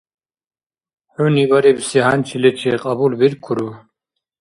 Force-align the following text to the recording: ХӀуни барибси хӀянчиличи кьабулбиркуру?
ХӀуни 1.13 1.43
барибси 1.49 1.99
хӀянчиличи 2.05 2.71
кьабулбиркуру? 2.81 3.69